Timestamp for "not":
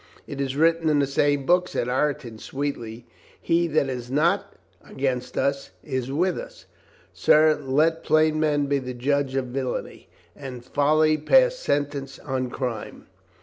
4.09-4.53